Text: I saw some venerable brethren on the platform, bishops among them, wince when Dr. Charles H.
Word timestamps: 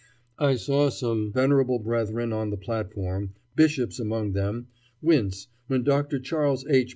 I 0.39 0.55
saw 0.55 0.89
some 0.89 1.31
venerable 1.31 1.77
brethren 1.77 2.33
on 2.33 2.49
the 2.49 2.57
platform, 2.57 3.35
bishops 3.55 3.99
among 3.99 4.33
them, 4.33 4.65
wince 4.99 5.45
when 5.67 5.83
Dr. 5.83 6.19
Charles 6.19 6.65
H. 6.67 6.89